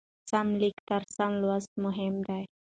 سم 0.29 0.47
لیکل 0.61 0.83
تر 0.89 1.01
سم 1.15 1.31
لوستلو 1.41 1.79
مهم 1.85 2.15
دي. 2.27 2.41